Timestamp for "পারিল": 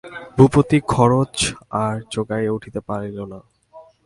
2.87-3.17